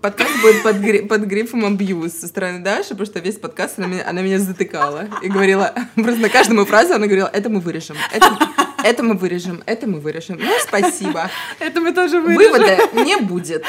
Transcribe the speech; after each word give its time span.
Подкаст 0.00 0.30
будет 0.42 0.62
под, 0.62 0.76
гри- 0.76 1.02
под 1.08 1.22
грифом 1.22 1.64
абьюз 1.64 2.12
со 2.12 2.28
стороны 2.28 2.60
Даши, 2.60 2.90
потому 2.90 3.06
что 3.06 3.18
весь 3.18 3.34
подкаст 3.34 3.80
она 3.80 3.88
меня, 3.88 4.08
она 4.08 4.22
меня 4.22 4.38
затыкала 4.38 5.08
и 5.22 5.28
говорила, 5.28 5.74
просто 5.96 6.20
на 6.20 6.28
каждую 6.28 6.64
фразу 6.66 6.94
она 6.94 7.06
говорила, 7.06 7.26
это 7.26 7.48
мы 7.48 7.58
вырежем, 7.58 7.96
это, 8.12 8.38
это 8.84 9.02
мы 9.02 9.16
вырежем, 9.16 9.60
это 9.66 9.88
мы 9.88 9.98
вырежем. 9.98 10.38
Ну, 10.40 10.52
спасибо. 10.60 11.28
Это 11.58 11.80
мы 11.80 11.92
тоже 11.92 12.20
вырежем. 12.20 12.52
Вывода 12.52 12.78
не 13.04 13.16
будет. 13.16 13.64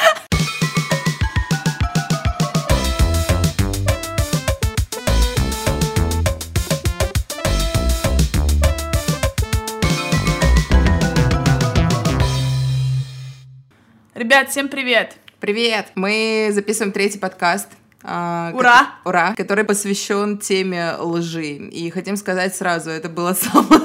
Ребят, 14.13 14.51
всем 14.51 14.67
привет! 14.67 15.17
Привет! 15.39 15.87
Мы 15.95 16.49
записываем 16.51 16.91
третий 16.91 17.17
подкаст. 17.19 17.67
а, 18.03 18.51
Ура! 18.53 18.91
ко- 19.03 19.09
Ура! 19.09 19.33
Который 19.35 19.63
посвящен 19.63 20.37
теме 20.37 20.95
лжи. 20.99 21.55
И 21.55 21.89
хотим 21.91 22.17
сказать 22.17 22.55
сразу, 22.55 22.89
это 22.89 23.07
была 23.09 23.33
самая 23.35 23.81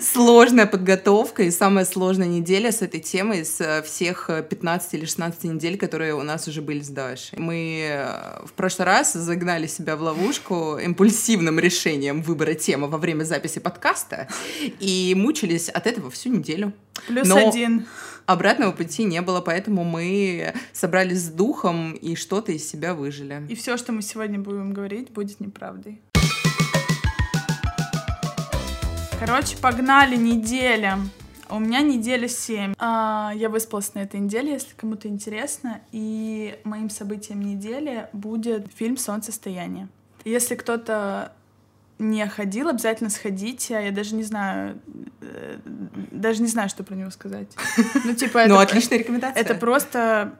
сложная 0.00 0.66
подготовка 0.66 1.44
и 1.44 1.50
самая 1.52 1.84
сложная 1.84 2.26
неделя 2.26 2.72
с 2.72 2.82
этой 2.82 3.00
темой 3.00 3.40
из 3.40 3.60
э, 3.60 3.82
всех 3.82 4.30
э, 4.30 4.42
15 4.42 4.94
или 4.94 5.04
16 5.04 5.44
недель, 5.44 5.76
которые 5.78 6.14
у 6.14 6.22
нас 6.22 6.48
уже 6.48 6.60
были 6.62 6.80
с 6.80 6.88
Дашей. 6.88 7.38
Мы 7.38 7.86
э, 7.88 8.44
в 8.44 8.52
прошлый 8.52 8.86
раз 8.86 9.12
загнали 9.12 9.66
себя 9.68 9.94
в 9.96 10.02
ловушку 10.02 10.76
импульсивным 10.78 11.58
решением 11.60 12.22
выбора 12.22 12.54
темы 12.54 12.88
во 12.88 12.98
время 12.98 13.22
записи 13.24 13.58
подкаста 13.60 14.26
и 14.80 15.14
мучились 15.16 15.68
от 15.68 15.86
этого 15.86 16.10
всю 16.10 16.30
неделю. 16.30 16.72
Плюс 17.06 17.28
Но- 17.28 17.48
один. 17.48 17.86
Обратного 18.30 18.70
пути 18.70 19.02
не 19.02 19.22
было, 19.22 19.40
поэтому 19.40 19.82
мы 19.82 20.54
собрались 20.72 21.24
с 21.24 21.30
духом 21.30 21.94
и 21.94 22.14
что-то 22.14 22.52
из 22.52 22.70
себя 22.70 22.94
выжили. 22.94 23.44
И 23.48 23.56
все, 23.56 23.76
что 23.76 23.90
мы 23.90 24.02
сегодня 24.02 24.38
будем 24.38 24.72
говорить, 24.72 25.10
будет 25.10 25.40
неправдой. 25.40 26.00
Короче, 29.18 29.56
погнали, 29.56 30.14
неделя. 30.14 30.98
У 31.48 31.58
меня 31.58 31.80
неделя 31.80 32.28
7. 32.28 32.74
А, 32.78 33.32
я 33.34 33.48
выспалась 33.48 33.94
на 33.94 33.98
этой 33.98 34.20
неделе, 34.20 34.52
если 34.52 34.76
кому-то 34.76 35.08
интересно. 35.08 35.80
И 35.90 36.56
моим 36.62 36.88
событием 36.88 37.40
недели 37.40 38.06
будет 38.12 38.72
фильм 38.72 38.96
«Солнцестояние». 38.96 39.88
Если 40.24 40.54
кто-то 40.54 41.32
не 42.00 42.26
ходил, 42.26 42.68
обязательно 42.68 43.10
сходите. 43.10 43.74
Я 43.74 43.92
даже 43.92 44.14
не 44.14 44.22
знаю, 44.22 44.80
э, 45.20 45.58
даже 46.10 46.42
не 46.42 46.48
знаю, 46.48 46.68
что 46.68 46.82
про 46.82 46.94
него 46.94 47.10
сказать. 47.10 47.48
Ну, 48.04 48.14
типа, 48.14 48.46
Ну, 48.46 48.54
это- 48.54 48.62
отличная 48.62 48.98
рекомендация. 48.98 49.40
Это 49.40 49.54
просто 49.54 50.32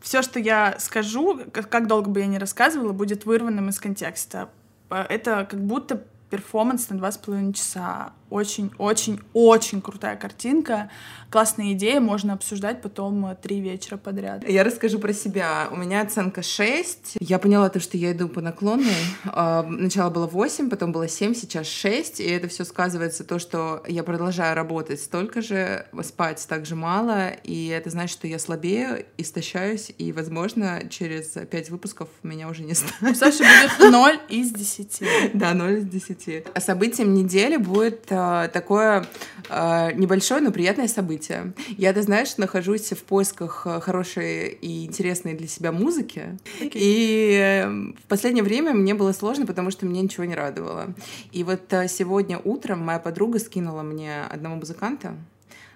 все, 0.00 0.22
что 0.22 0.40
я 0.40 0.76
скажу, 0.78 1.40
как, 1.52 1.86
долго 1.86 2.08
бы 2.10 2.20
я 2.20 2.26
ни 2.26 2.36
рассказывала, 2.38 2.92
будет 2.92 3.26
вырванным 3.26 3.68
из 3.68 3.78
контекста. 3.78 4.48
Это 4.90 5.46
как 5.48 5.60
будто 5.60 6.02
перформанс 6.30 6.88
на 6.88 6.98
два 6.98 7.12
с 7.12 7.18
половиной 7.18 7.52
часа. 7.52 8.12
Очень-очень-очень 8.30 9.80
крутая 9.80 10.16
картинка. 10.16 10.90
Классная 11.30 11.72
идея, 11.72 12.00
можно 12.00 12.32
обсуждать 12.32 12.80
потом 12.80 13.26
э, 13.26 13.34
три 13.34 13.60
вечера 13.60 13.96
подряд. 13.96 14.48
Я 14.48 14.62
расскажу 14.62 14.98
про 14.98 15.12
себя. 15.12 15.68
У 15.72 15.76
меня 15.76 16.02
оценка 16.02 16.42
6. 16.42 17.16
Я 17.20 17.38
поняла 17.38 17.68
то, 17.70 17.80
что 17.80 17.96
я 17.96 18.12
иду 18.12 18.28
по 18.28 18.40
наклонной. 18.40 18.92
А, 19.26 19.64
Начало 19.64 20.10
было 20.10 20.26
8, 20.26 20.70
потом 20.70 20.92
было 20.92 21.08
7, 21.08 21.34
сейчас 21.34 21.66
6. 21.66 22.20
И 22.20 22.24
это 22.24 22.46
все 22.48 22.64
сказывается 22.64 23.24
то, 23.24 23.38
что 23.38 23.82
я 23.88 24.04
продолжаю 24.04 24.54
работать 24.54 25.00
столько 25.00 25.42
же, 25.42 25.86
спать 26.02 26.44
так 26.48 26.66
же 26.66 26.76
мало. 26.76 27.30
И 27.42 27.66
это 27.68 27.90
значит, 27.90 28.16
что 28.16 28.28
я 28.28 28.38
слабею, 28.38 29.04
истощаюсь. 29.18 29.92
И, 29.98 30.12
возможно, 30.12 30.82
через 30.88 31.30
5 31.30 31.70
выпусков 31.70 32.08
меня 32.22 32.48
уже 32.48 32.62
не 32.62 32.72
У 32.72 32.74
станет. 32.76 33.16
Саши 33.16 33.38
будет 33.38 33.90
0 33.90 34.20
из 34.28 34.52
10. 34.52 35.02
Да, 35.34 35.52
0 35.52 35.78
из 35.78 35.84
10. 35.86 36.46
А 36.54 36.60
событием 36.60 37.14
недели 37.14 37.56
будет 37.56 38.06
такое 38.52 39.06
а, 39.48 39.92
небольшое, 39.92 40.40
но 40.40 40.50
приятное 40.50 40.88
событие. 40.88 41.52
Я, 41.76 41.92
ты 41.92 42.02
знаешь, 42.02 42.36
нахожусь 42.36 42.90
в 42.90 43.02
поисках 43.04 43.66
а, 43.66 43.80
хорошей 43.80 44.48
и 44.48 44.86
интересной 44.86 45.34
для 45.34 45.48
себя 45.48 45.72
музыки. 45.72 46.38
И 46.60 47.38
э, 47.40 47.68
в 47.68 48.08
последнее 48.08 48.44
время 48.44 48.72
мне 48.74 48.94
было 48.94 49.12
сложно, 49.12 49.46
потому 49.46 49.70
что 49.70 49.86
мне 49.86 50.00
ничего 50.00 50.24
не 50.24 50.34
радовало. 50.34 50.94
И 51.32 51.44
вот 51.44 51.72
сегодня 51.88 52.38
утром 52.38 52.80
моя 52.80 52.98
подруга 52.98 53.38
скинула 53.38 53.82
мне 53.82 54.22
одного 54.22 54.56
музыканта, 54.56 55.14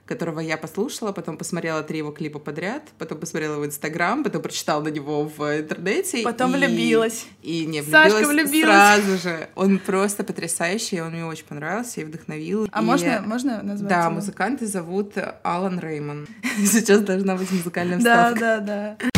которого 0.08 0.40
я 0.40 0.56
послушала, 0.56 1.12
потом 1.12 1.36
посмотрела 1.36 1.82
три 1.82 1.98
его 1.98 2.10
клипа 2.10 2.38
подряд, 2.38 2.82
потом 2.98 3.18
посмотрела 3.18 3.54
его 3.54 3.66
Инстаграм, 3.66 4.24
потом 4.24 4.42
прочитала 4.42 4.82
на 4.82 4.88
него 4.88 5.24
в 5.24 5.40
интернете. 5.58 6.22
Потом 6.24 6.54
и- 6.54 6.58
влюбилась. 6.58 7.26
И 7.42 7.66
не 7.66 7.82
Сашка 7.82 8.18
влюбилась, 8.26 8.50
влюбилась. 8.50 8.74
сразу 8.74 9.18
же. 9.18 9.48
Он 9.54 9.78
просто 9.78 10.24
потрясающий, 10.24 11.00
он 11.00 11.12
мне 11.12 11.24
очень 11.26 11.44
понравился 11.44 12.00
и 12.00 12.04
вдохновил. 12.04 12.68
А 12.72 12.80
И- 12.80 12.84
можно, 12.84 13.22
можно 13.24 13.62
назвать 13.62 13.88
Да, 13.88 14.00
его? 14.02 14.10
музыканта 14.12 14.66
зовут 14.66 15.12
Алан 15.42 15.78
Реймон. 15.78 16.26
Сейчас 16.58 17.00
должна 17.00 17.36
быть 17.36 17.50
музыкальная 17.52 17.98
Да, 17.98 18.32
вставка. 18.34 18.40
да, 18.40 18.96
да. 19.00 19.17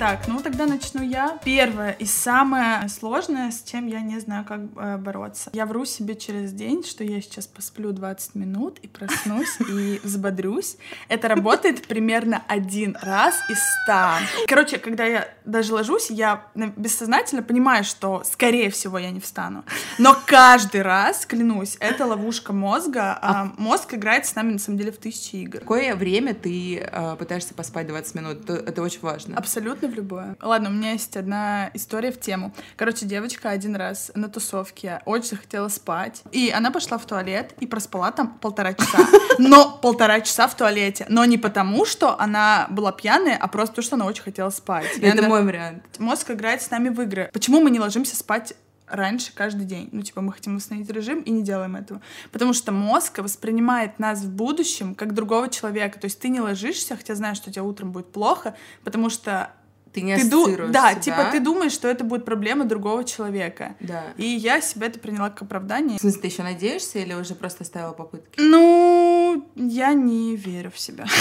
Так, 0.00 0.28
ну 0.28 0.40
тогда 0.40 0.64
начну 0.64 1.02
я. 1.02 1.38
Первое 1.44 1.90
и 1.90 2.06
самое 2.06 2.88
сложное, 2.88 3.50
с 3.50 3.62
чем 3.62 3.86
я 3.86 4.00
не 4.00 4.18
знаю, 4.18 4.46
как 4.46 4.60
э, 4.76 4.96
бороться. 4.96 5.50
Я 5.52 5.66
вру 5.66 5.84
себе 5.84 6.16
через 6.16 6.54
день, 6.54 6.82
что 6.84 7.04
я 7.04 7.20
сейчас 7.20 7.46
посплю 7.46 7.92
20 7.92 8.34
минут 8.34 8.78
и 8.78 8.88
проснусь 8.88 9.58
и 9.68 10.00
взбодрюсь. 10.02 10.78
Это 11.08 11.28
работает 11.28 11.86
примерно 11.86 12.42
один 12.48 12.96
раз 13.02 13.34
из 13.50 13.58
ста. 13.82 14.16
Короче, 14.48 14.78
когда 14.78 15.04
я 15.04 15.28
даже 15.44 15.74
ложусь, 15.74 16.08
я 16.08 16.46
на- 16.54 16.68
бессознательно 16.68 17.42
понимаю, 17.42 17.84
что, 17.84 18.22
скорее 18.24 18.70
всего, 18.70 18.96
я 18.96 19.10
не 19.10 19.20
встану. 19.20 19.64
Но 19.98 20.16
каждый 20.24 20.80
раз, 20.80 21.26
клянусь, 21.26 21.76
это 21.78 22.06
ловушка 22.06 22.54
мозга. 22.54 23.18
А 23.20 23.52
мозг 23.58 23.92
играет 23.92 24.24
с 24.24 24.34
нами, 24.34 24.52
на 24.52 24.58
самом 24.58 24.78
деле, 24.78 24.92
в 24.92 24.96
тысячи 24.96 25.36
игр. 25.36 25.58
Какое 25.58 25.94
время 25.94 26.32
ты 26.32 26.78
э, 26.78 27.16
пытаешься 27.18 27.52
поспать 27.52 27.86
20 27.86 28.14
минут? 28.14 28.48
Это 28.48 28.80
очень 28.80 29.00
важно. 29.02 29.36
Абсолютно 29.36 29.89
в 29.90 29.94
любое. 29.94 30.36
Ладно, 30.40 30.70
у 30.70 30.72
меня 30.72 30.92
есть 30.92 31.16
одна 31.16 31.70
история 31.74 32.12
в 32.12 32.20
тему. 32.20 32.54
Короче, 32.76 33.04
девочка 33.06 33.50
один 33.50 33.76
раз 33.76 34.10
на 34.14 34.28
тусовке 34.28 35.02
очень 35.04 35.28
захотела 35.30 35.68
спать, 35.68 36.22
и 36.32 36.50
она 36.50 36.70
пошла 36.70 36.96
в 36.98 37.04
туалет 37.06 37.54
и 37.60 37.66
проспала 37.66 38.10
там 38.12 38.38
полтора 38.38 38.72
часа. 38.74 38.98
Но 39.38 39.78
полтора 39.82 40.20
часа 40.20 40.48
в 40.48 40.56
туалете. 40.56 41.06
Но 41.08 41.24
не 41.24 41.38
потому, 41.38 41.84
что 41.84 42.18
она 42.18 42.66
была 42.70 42.92
пьяная, 42.92 43.36
а 43.36 43.48
просто 43.48 43.72
потому, 43.72 43.84
что 43.86 43.96
она 43.96 44.06
очень 44.06 44.22
хотела 44.22 44.50
спать. 44.50 44.86
И 44.96 45.00
Это 45.04 45.18
она- 45.20 45.28
мой 45.28 45.44
вариант. 45.44 45.84
Мозг 45.98 46.30
играет 46.30 46.62
с 46.62 46.70
нами 46.70 46.88
в 46.88 47.00
игры. 47.02 47.30
Почему 47.32 47.60
мы 47.60 47.70
не 47.70 47.80
ложимся 47.80 48.16
спать 48.16 48.54
раньше 48.86 49.32
каждый 49.34 49.64
день? 49.66 49.88
Ну, 49.92 50.02
типа, 50.02 50.20
мы 50.20 50.32
хотим 50.32 50.56
восстановить 50.56 50.90
режим 50.90 51.20
и 51.20 51.30
не 51.30 51.42
делаем 51.42 51.76
этого. 51.76 52.00
Потому 52.32 52.52
что 52.52 52.72
мозг 52.72 53.18
воспринимает 53.18 53.98
нас 53.98 54.20
в 54.20 54.30
будущем 54.30 54.94
как 54.94 55.14
другого 55.14 55.48
человека. 55.48 55.98
То 56.00 56.06
есть 56.06 56.18
ты 56.20 56.28
не 56.28 56.40
ложишься, 56.40 56.96
хотя 56.96 57.14
знаешь, 57.14 57.36
что 57.36 57.50
у 57.50 57.52
тебя 57.52 57.62
утром 57.64 57.92
будет 57.92 58.10
плохо, 58.12 58.54
потому 58.84 59.08
что 59.10 59.52
Ты 59.92 60.02
не 60.02 60.16
ты 60.16 60.30
ду- 60.30 60.46
Да, 60.68 60.92
себя. 60.92 61.00
типа 61.00 61.28
ты 61.32 61.40
думаешь, 61.40 61.72
что 61.72 61.88
это 61.88 62.04
будет 62.04 62.24
проблема 62.24 62.64
другого 62.64 63.02
человека. 63.04 63.74
Да. 63.80 64.04
И 64.16 64.24
я 64.24 64.60
себе 64.60 64.86
это 64.86 64.98
приняла 65.00 65.30
как 65.30 65.42
оправдание. 65.42 65.98
В 65.98 66.00
смысле, 66.00 66.20
ты 66.20 66.26
еще 66.28 66.42
надеешься 66.44 66.98
или 67.00 67.12
уже 67.14 67.34
просто 67.34 67.64
оставила 67.64 67.92
попытки? 67.92 68.38
Ну, 68.40 68.79
я 69.56 69.94
не 69.94 70.36
верю 70.36 70.70
в 70.70 70.78
себя. 70.78 71.04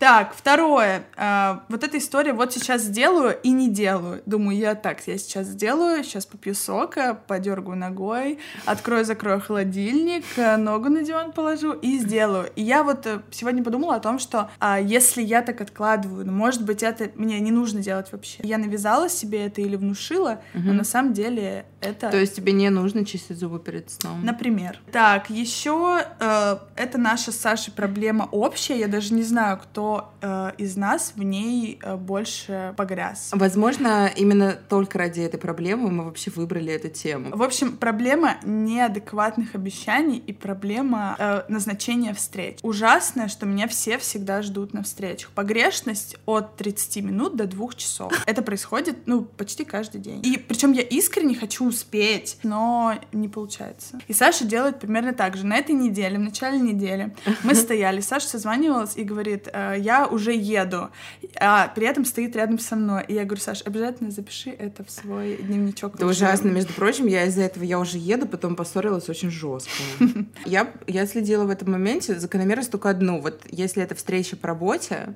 Так, 0.00 0.34
второе. 0.36 1.04
А, 1.16 1.64
вот 1.68 1.82
эта 1.82 1.96
история 1.98 2.32
вот 2.32 2.52
сейчас 2.52 2.82
сделаю 2.82 3.38
и 3.42 3.50
не 3.50 3.70
делаю. 3.70 4.22
Думаю, 4.26 4.58
я 4.58 4.74
так, 4.74 5.00
я 5.06 5.16
сейчас 5.16 5.46
сделаю, 5.46 6.04
сейчас 6.04 6.26
попью 6.26 6.54
сока, 6.54 7.18
подергаю 7.26 7.78
ногой, 7.78 8.38
открою-закрою 8.66 9.40
холодильник, 9.40 10.24
э, 10.36 10.56
ногу 10.56 10.90
на 10.90 11.02
диван 11.02 11.32
положу 11.32 11.72
и 11.72 11.98
сделаю. 11.98 12.50
И 12.56 12.62
я 12.62 12.82
вот 12.82 13.06
э, 13.06 13.22
сегодня 13.30 13.62
подумала 13.62 13.94
о 13.94 14.00
том, 14.00 14.18
что 14.18 14.50
а, 14.58 14.78
если 14.78 15.22
я 15.22 15.40
так 15.42 15.60
откладываю, 15.60 16.26
ну, 16.26 16.32
может 16.32 16.64
быть, 16.64 16.82
это 16.82 17.10
мне 17.14 17.40
не 17.40 17.52
нужно 17.52 17.80
делать 17.80 18.12
вообще. 18.12 18.40
Я 18.42 18.58
навязала 18.58 19.08
себе 19.08 19.46
это 19.46 19.62
или 19.62 19.76
внушила, 19.76 20.42
но 20.52 20.72
на 20.74 20.84
самом 20.84 21.14
деле 21.14 21.64
это... 21.80 22.10
То 22.10 22.18
есть 22.18 22.36
тебе 22.36 22.52
не 22.52 22.68
нужно 22.70 23.04
чистить 23.04 23.38
зубы 23.38 23.58
перед 23.60 23.90
сном? 23.90 24.24
Например. 24.24 24.80
Так, 24.92 25.30
еще 25.30 26.04
э, 26.20 26.56
это 26.76 26.98
наша 26.98 27.32
с 27.32 27.46
Сашей 27.54 27.72
проблема 27.72 28.28
общая. 28.32 28.80
Я 28.80 28.88
даже 28.88 29.14
не 29.14 29.22
знаю, 29.22 29.58
кто 29.58 30.12
э, 30.20 30.50
из 30.58 30.76
нас 30.76 31.12
в 31.14 31.22
ней 31.22 31.78
э, 31.80 31.94
больше 31.94 32.74
погряз. 32.76 33.30
Возможно, 33.32 34.10
именно 34.16 34.58
только 34.68 34.98
ради 34.98 35.20
этой 35.20 35.38
проблемы 35.38 35.88
мы 35.88 36.04
вообще 36.04 36.32
выбрали 36.32 36.72
эту 36.72 36.88
тему. 36.88 37.30
В 37.36 37.44
общем, 37.44 37.76
проблема 37.76 38.38
неадекватных 38.42 39.54
обещаний 39.54 40.18
и 40.18 40.32
проблема 40.32 41.14
э, 41.16 41.42
назначения 41.48 42.12
встреч. 42.12 42.58
Ужасное, 42.62 43.28
что 43.28 43.46
меня 43.46 43.68
все 43.68 43.98
всегда 43.98 44.42
ждут 44.42 44.74
на 44.74 44.82
встречах. 44.82 45.30
Погрешность 45.30 46.16
от 46.26 46.56
30 46.56 47.04
минут 47.04 47.36
до 47.36 47.46
2 47.46 47.68
часов. 47.74 48.12
Это 48.26 48.42
происходит, 48.42 49.06
ну, 49.06 49.22
почти 49.22 49.64
каждый 49.64 50.00
день. 50.00 50.26
И 50.26 50.38
причем 50.38 50.72
я 50.72 50.82
искренне 50.82 51.36
хочу 51.36 51.68
успеть, 51.68 52.36
но 52.42 52.94
не 53.12 53.28
получается. 53.28 54.00
И 54.08 54.12
Саша 54.12 54.44
делает 54.44 54.80
примерно 54.80 55.12
так 55.12 55.36
же. 55.36 55.46
На 55.46 55.56
этой 55.56 55.76
неделе, 55.76 56.18
в 56.18 56.22
начале 56.22 56.58
недели, 56.58 57.14
Мы 57.44 57.54
стояли, 57.54 58.00
Саша 58.00 58.28
созванивалась 58.28 58.96
и 58.96 59.04
говорит, 59.04 59.48
«Э, 59.52 59.76
я 59.78 60.06
уже 60.06 60.32
еду, 60.32 60.90
а 61.38 61.68
при 61.68 61.86
этом 61.86 62.04
стоит 62.04 62.34
рядом 62.36 62.58
со 62.58 62.76
мной. 62.76 63.04
И 63.06 63.14
я 63.14 63.24
говорю, 63.24 63.40
Саш, 63.40 63.62
обязательно 63.64 64.10
запиши 64.10 64.50
это 64.50 64.84
в 64.84 64.90
свой 64.90 65.36
дневничок. 65.36 65.94
Это 65.96 66.06
ужасно. 66.06 66.48
Между 66.48 66.72
прочим, 66.72 67.06
я 67.06 67.24
из-за 67.24 67.42
этого 67.42 67.64
я 67.64 67.78
уже 67.78 67.98
еду, 67.98 68.26
потом 68.26 68.56
поссорилась 68.56 69.08
очень 69.08 69.30
жестко. 69.30 69.72
Я, 70.44 70.72
я 70.86 71.06
следила 71.06 71.44
в 71.44 71.50
этом 71.50 71.72
моменте 71.72 72.18
закономерность 72.18 72.70
только 72.70 72.90
одну. 72.90 73.20
Вот 73.20 73.42
если 73.50 73.82
это 73.82 73.94
встреча 73.94 74.36
по 74.36 74.48
работе, 74.48 75.14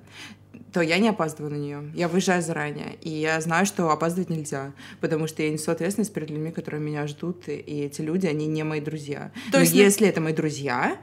то 0.72 0.80
я 0.80 0.98
не 0.98 1.08
опаздываю 1.08 1.52
на 1.52 1.58
нее. 1.58 1.90
Я 1.94 2.08
выезжаю 2.08 2.42
заранее. 2.42 2.96
И 3.00 3.10
я 3.10 3.40
знаю, 3.40 3.66
что 3.66 3.90
опаздывать 3.90 4.30
нельзя. 4.30 4.72
Потому 5.00 5.26
что 5.26 5.42
я 5.42 5.50
несу 5.50 5.70
ответственность 5.70 6.12
перед 6.12 6.30
людьми, 6.30 6.50
которые 6.50 6.80
меня 6.80 7.06
ждут. 7.06 7.48
И 7.48 7.82
эти 7.82 8.00
люди, 8.00 8.26
они 8.26 8.46
не 8.46 8.62
мои 8.64 8.80
друзья. 8.80 9.32
То 9.50 9.58
Но 9.58 9.60
есть... 9.60 9.75
если 9.75 10.08
это 10.08 10.20
мои 10.20 10.32
друзья, 10.32 10.98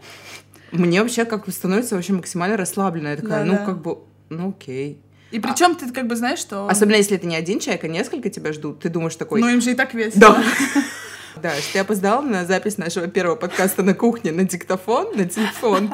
мне 0.77 1.01
вообще 1.01 1.25
как 1.25 1.45
бы 1.45 1.51
становится 1.51 1.95
вообще 1.95 2.13
максимально 2.13 2.57
расслабленно. 2.57 3.09
Я 3.09 3.15
такая, 3.17 3.45
да, 3.45 3.45
ну, 3.45 3.53
да. 3.53 3.65
как 3.65 3.81
бы, 3.81 3.97
ну, 4.29 4.49
окей. 4.49 5.01
И 5.31 5.39
причем 5.39 5.71
а... 5.71 5.75
ты 5.75 5.91
как 5.91 6.07
бы 6.07 6.15
знаешь, 6.15 6.39
что... 6.39 6.67
Особенно 6.67 6.95
если 6.95 7.17
это 7.17 7.27
не 7.27 7.35
один 7.35 7.59
человек, 7.59 7.83
а 7.83 7.87
несколько 7.87 8.29
тебя 8.29 8.53
ждут, 8.53 8.79
ты 8.79 8.89
думаешь 8.89 9.15
такой... 9.15 9.41
Ну, 9.41 9.49
им 9.49 9.61
же 9.61 9.71
и 9.71 9.75
так 9.75 9.93
весело. 9.93 10.19
Да. 10.19 10.43
Да, 11.41 11.55
что 11.55 11.77
я 11.77 11.81
опоздала 11.81 12.21
на 12.21 12.45
запись 12.45 12.77
нашего 12.77 13.07
первого 13.07 13.35
подкаста 13.35 13.83
на 13.83 13.93
кухне 13.93 14.31
на 14.31 14.43
диктофон, 14.43 15.15
на 15.15 15.25
телефон 15.25 15.91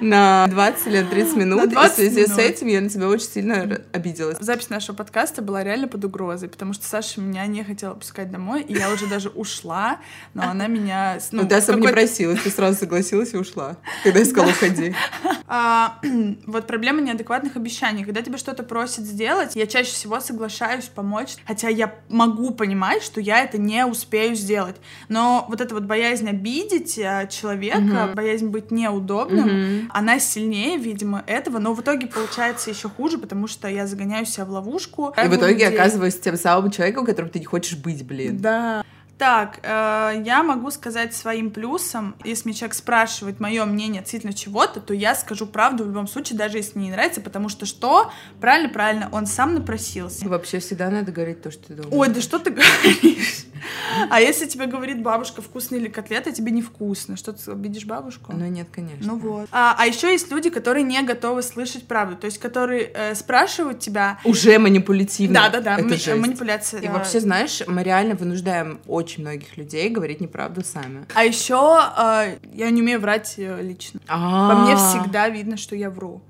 на 0.00 0.46
20 0.48 0.86
или 0.86 1.02
30 1.02 1.36
минут. 1.36 1.60
На 1.60 1.66
20 1.66 1.98
и 1.98 2.08
в 2.08 2.12
связи 2.12 2.26
с 2.26 2.38
этим 2.38 2.66
я 2.68 2.80
на 2.80 2.88
тебя 2.88 3.08
очень 3.08 3.26
сильно 3.26 3.80
обиделась. 3.92 4.38
Запись 4.40 4.68
нашего 4.68 4.94
подкаста 4.96 5.42
была 5.42 5.64
реально 5.64 5.88
под 5.88 6.04
угрозой, 6.04 6.48
потому 6.48 6.72
что 6.72 6.84
Саша 6.84 7.20
меня 7.20 7.46
не 7.46 7.64
хотела 7.64 7.94
пускать 7.94 8.30
домой, 8.30 8.62
и 8.62 8.74
я 8.74 8.90
уже 8.90 9.06
даже 9.06 9.28
ушла, 9.30 9.98
но 10.34 10.42
она 10.42 10.66
меня... 10.66 11.18
Ну, 11.32 11.42
ну 11.42 11.48
ты 11.48 11.54
особо 11.54 11.80
не 11.80 11.88
просила, 11.88 12.36
ты 12.36 12.50
сразу 12.50 12.78
согласилась 12.78 13.34
и 13.34 13.36
ушла, 13.36 13.76
когда 14.02 14.20
я 14.20 14.24
сказала 14.24 14.50
«уходи». 14.50 14.94
А, 15.48 16.00
вот 16.46 16.66
проблема 16.66 17.00
неадекватных 17.00 17.56
обещаний. 17.56 18.04
Когда 18.04 18.20
тебя 18.20 18.36
что-то 18.36 18.64
просят 18.64 19.04
сделать, 19.04 19.54
я 19.54 19.68
чаще 19.68 19.92
всего 19.92 20.18
соглашаюсь 20.18 20.86
помочь, 20.86 21.36
хотя 21.46 21.68
я 21.68 21.94
могу 22.08 22.50
понимать, 22.50 23.02
что 23.02 23.20
я 23.20 23.44
это 23.44 23.56
не 23.56 23.86
успею 23.86 24.34
сделать 24.34 24.65
делать. 24.66 24.76
Но 25.08 25.46
вот 25.48 25.60
эта 25.60 25.74
вот 25.74 25.84
боязнь 25.84 26.28
обидеть 26.28 26.98
э, 26.98 27.28
человека, 27.30 27.78
mm-hmm. 27.78 28.14
боязнь 28.14 28.48
быть 28.48 28.70
неудобным, 28.70 29.48
mm-hmm. 29.48 29.86
она 29.90 30.18
сильнее, 30.18 30.78
видимо, 30.78 31.22
этого. 31.26 31.58
Но 31.58 31.74
в 31.74 31.80
итоге 31.80 32.06
получается 32.06 32.70
еще 32.70 32.88
хуже, 32.88 33.18
потому 33.18 33.46
что 33.46 33.68
я 33.68 33.86
загоняю 33.86 34.26
себя 34.26 34.44
в 34.44 34.50
ловушку. 34.50 35.14
И 35.16 35.28
в 35.28 35.34
итоге 35.34 35.64
людей... 35.64 35.68
оказываюсь 35.68 36.18
тем 36.18 36.36
самым 36.36 36.70
человеком, 36.70 37.06
которым 37.06 37.30
ты 37.30 37.38
не 37.38 37.44
хочешь 37.44 37.76
быть, 37.76 38.04
блин. 38.04 38.38
Да. 38.38 38.84
Так, 39.18 39.60
э, 39.62 40.22
я 40.26 40.42
могу 40.42 40.70
сказать 40.70 41.14
своим 41.14 41.50
плюсом, 41.50 42.16
если 42.22 42.52
человек 42.52 42.74
спрашивает 42.74 43.40
мое 43.40 43.64
мнение 43.64 44.00
относительно 44.00 44.34
чего-то, 44.34 44.78
то 44.80 44.92
я 44.92 45.14
скажу 45.14 45.46
правду 45.46 45.84
в 45.84 45.86
любом 45.86 46.06
случае, 46.06 46.38
даже 46.38 46.58
если 46.58 46.78
мне 46.78 46.88
не 46.88 46.92
нравится, 46.92 47.22
потому 47.22 47.48
что 47.48 47.64
что? 47.64 48.12
Правильно, 48.42 48.68
правильно, 48.68 49.08
он 49.12 49.24
сам 49.24 49.54
напросился. 49.54 50.28
Вообще 50.28 50.58
всегда 50.58 50.90
надо 50.90 51.12
говорить 51.12 51.40
то, 51.40 51.50
что 51.50 51.68
ты 51.68 51.74
думаешь. 51.74 51.94
Ой, 51.94 52.08
да 52.10 52.20
что 52.20 52.38
ты 52.38 52.50
говоришь? 52.50 53.46
А 54.10 54.20
если 54.20 54.46
тебе 54.46 54.66
говорит 54.66 55.02
бабушка, 55.02 55.42
вкусные 55.42 55.80
ли 55.80 55.88
котлеты, 55.88 56.30
а 56.30 56.32
тебе 56.32 56.52
невкусно, 56.52 57.16
что 57.16 57.32
ты 57.32 57.50
обидишь 57.50 57.84
бабушку? 57.84 58.32
Ну 58.32 58.46
нет, 58.46 58.68
конечно. 58.70 59.06
Ну 59.06 59.18
вот. 59.18 59.48
А, 59.52 59.74
а 59.78 59.86
еще 59.86 60.12
есть 60.12 60.30
люди, 60.30 60.50
которые 60.50 60.84
не 60.84 61.02
готовы 61.02 61.42
слышать 61.42 61.86
правду, 61.86 62.16
то 62.16 62.26
есть 62.26 62.38
которые 62.38 62.90
э, 62.94 63.14
спрашивают 63.14 63.80
тебя... 63.80 64.18
Уже 64.24 64.58
манипулятивно. 64.58 65.34
Да-да-да, 65.34 65.78
м- 65.78 66.20
манипуляция. 66.20 66.80
И 66.80 66.86
да. 66.86 66.92
вообще, 66.92 67.20
знаешь, 67.20 67.62
мы 67.66 67.82
реально 67.82 68.14
вынуждаем 68.14 68.80
очень 68.86 69.22
многих 69.22 69.56
людей 69.56 69.88
говорить 69.88 70.20
неправду 70.20 70.64
сами. 70.64 71.06
А 71.14 71.24
еще 71.24 71.80
э, 71.96 72.38
я 72.52 72.70
не 72.70 72.82
умею 72.82 73.00
врать 73.00 73.34
э, 73.38 73.60
лично. 73.62 74.00
А-а-а. 74.08 74.54
По 74.54 74.60
мне 74.62 74.76
всегда 74.76 75.28
видно, 75.28 75.56
что 75.56 75.76
я 75.76 75.90
вру. 75.90 76.22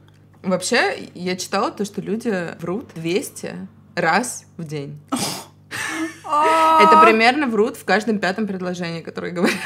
Вообще, 0.42 1.10
я 1.14 1.36
читала 1.36 1.70
то, 1.70 1.84
что 1.84 2.00
люди 2.00 2.56
врут 2.60 2.90
200 2.94 3.68
раз 3.96 4.44
в 4.56 4.64
день. 4.64 4.98
Это 6.86 7.00
примерно 7.02 7.46
врут 7.46 7.76
в 7.76 7.84
каждом 7.84 8.18
пятом 8.18 8.46
предложении, 8.46 9.00
которое 9.00 9.32
говорят. 9.32 9.60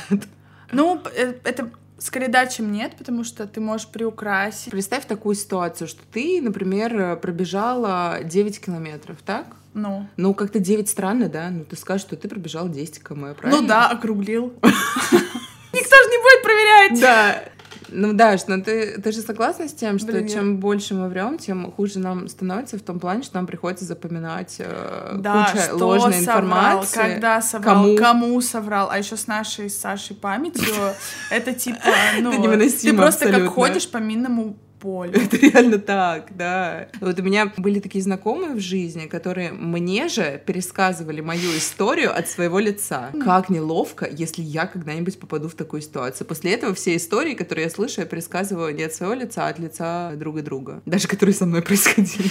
Ну, 0.73 1.03
э, 1.17 1.35
это 1.45 1.71
скорее 1.99 2.29
да, 2.29 2.47
чем 2.47 2.73
нет, 2.73 2.97
потому 2.97 3.25
что 3.25 3.47
ты 3.47 3.61
можешь 3.61 3.89
приукрасить. 3.89 4.71
Представь 4.71 5.05
такую 5.07 5.35
ситуацию, 5.35 5.89
что 5.89 6.03
ты, 6.13 6.41
например, 6.43 7.17
пробежала 7.17 8.19
9 8.25 8.61
километров, 8.61 9.19
так? 9.25 9.47
Ну. 9.75 10.09
Ну, 10.17 10.35
как-то 10.35 10.59
9 10.59 10.89
странно, 10.89 11.29
да? 11.29 11.51
Ну, 11.51 11.65
ты 11.65 11.77
скажешь, 11.77 12.07
что 12.07 12.17
ты 12.17 12.29
пробежал 12.29 12.69
10 12.69 13.03
км, 13.03 13.35
правильно? 13.35 13.61
Ну 13.61 13.67
да, 13.67 13.89
округлил. 13.89 14.53
Никто 14.63 15.97
же 15.97 16.11
не 16.11 16.19
будет 16.19 16.43
проверять. 16.43 17.01
Да. 17.01 17.43
Ну, 17.93 18.13
Даш, 18.13 18.47
но 18.47 18.61
ты, 18.61 19.01
ты 19.01 19.13
же 19.13 19.21
согласна 19.21 19.69
с 19.69 19.73
тем, 19.73 19.99
что 19.99 20.13
Блин, 20.13 20.29
чем 20.29 20.53
нет. 20.53 20.61
больше 20.61 20.95
мы 20.95 21.09
врем, 21.09 21.39
тем 21.39 21.71
хуже 21.73 21.99
нам 21.99 22.29
становится 22.29 22.79
в 22.79 22.83
том 22.83 23.01
плане, 23.01 23.23
что 23.23 23.37
нам 23.37 23.47
приходится 23.47 23.85
запоминать 23.85 24.57
э, 24.59 25.17
да, 25.19 25.47
куча 25.47 25.63
что 25.65 25.77
ложной 25.77 26.13
соврал, 26.15 26.41
информации. 26.41 26.97
Когда 26.97 27.43
соврал, 27.43 27.75
кому? 27.75 27.97
кому 27.97 28.41
соврал, 28.41 28.91
а 28.91 28.99
еще 28.99 29.17
с 29.17 29.27
нашей 29.27 29.69
с 29.69 29.79
Сашей 29.79 30.17
памятью, 30.17 30.75
это 31.31 31.53
типа, 31.53 31.79
ну, 32.21 32.33
ты 32.33 32.95
просто 32.95 33.31
как 33.31 33.47
ходишь 33.49 33.89
по 33.89 33.99
минному 33.99 34.57
полю. 34.81 35.13
Это 35.13 35.37
реально 35.37 35.79
так, 35.79 36.37
да. 36.37 36.89
Вот 37.01 37.19
у 37.19 37.23
меня 37.23 37.53
были 37.57 37.81
такие 37.81 38.03
знакомые 38.03 38.55
в 38.55 38.61
жизни, 38.61 39.07
которые 39.07 39.53
мне 39.53 40.09
же 40.09 40.43
пересказывали 40.45 41.21
мою 41.21 41.57
историю 41.57 42.17
от 42.17 42.29
своего 42.29 42.59
лица. 42.59 43.11
Как 43.23 43.51
неловко, 43.51 44.09
если 44.11 44.43
я 44.43 44.67
когда-нибудь 44.67 45.19
попаду 45.19 45.49
в 45.49 45.55
такую 45.55 45.83
ситуацию. 45.83 46.27
После 46.27 46.53
этого 46.53 46.75
все 46.75 46.97
истории, 46.97 47.35
которые 47.35 47.65
я 47.65 47.71
слышу, 47.71 48.01
я 48.01 48.07
пересказываю 48.07 48.75
не 48.75 48.85
от 48.85 48.95
своего 48.95 49.15
лица, 49.15 49.47
а 49.47 49.51
от 49.51 49.59
лица 49.59 50.13
друга 50.17 50.43
друга. 50.43 50.83
Даже 50.87 51.07
которые 51.09 51.35
со 51.35 51.47
мной 51.47 51.63
происходили. 51.63 52.31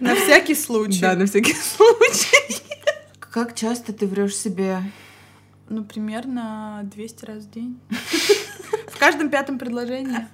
На 0.00 0.14
всякий 0.14 0.54
случай. 0.54 1.00
Да, 1.00 1.14
на 1.14 1.26
всякий 1.26 1.54
случай. 1.54 2.62
Как 3.18 3.54
часто 3.54 3.92
ты 3.92 4.06
врешь 4.06 4.36
себе? 4.36 4.82
Ну, 5.68 5.84
примерно 5.84 6.82
200 6.94 7.24
раз 7.24 7.44
в 7.44 7.50
день. 7.50 7.80
В 8.88 8.98
каждом 8.98 9.30
пятом 9.30 9.58
предложении. 9.58 10.26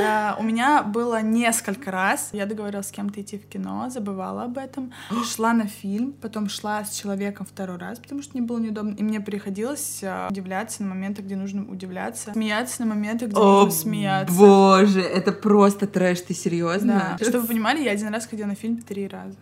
Э, 0.00 0.34
у 0.38 0.42
меня 0.42 0.82
было 0.82 1.22
несколько 1.22 1.90
раз. 1.90 2.30
Я 2.32 2.46
договорилась 2.46 2.88
с 2.88 2.90
кем-то 2.90 3.20
идти 3.20 3.38
в 3.38 3.46
кино, 3.46 3.88
забывала 3.90 4.44
об 4.44 4.58
этом. 4.58 4.92
Шла 5.24 5.52
на 5.52 5.66
фильм, 5.66 6.12
потом 6.12 6.48
шла 6.48 6.84
с 6.84 6.96
человеком 6.96 7.46
второй 7.46 7.78
раз, 7.78 7.98
потому 7.98 8.22
что 8.22 8.36
мне 8.36 8.46
было 8.46 8.58
неудобно. 8.58 8.94
И 8.94 9.02
мне 9.02 9.20
приходилось 9.20 10.00
э, 10.02 10.28
удивляться 10.30 10.82
на 10.82 10.90
моменты, 10.90 11.22
где 11.22 11.36
нужно 11.36 11.64
удивляться. 11.68 12.32
Смеяться 12.32 12.82
на 12.82 12.94
моменты, 12.94 13.26
где 13.26 13.36
нужно 13.36 13.70
смеяться. 13.70 14.34
Боже, 14.34 15.00
это 15.00 15.32
просто 15.32 15.86
трэш, 15.86 16.20
ты 16.22 16.34
серьезно? 16.34 17.16
Да. 17.18 17.24
Чтобы 17.24 17.40
вы 17.40 17.48
понимали, 17.48 17.82
я 17.82 17.92
один 17.92 18.08
раз 18.08 18.26
ходила 18.26 18.46
на 18.46 18.54
фильм 18.54 18.78
три 18.78 19.08
раза. 19.08 19.36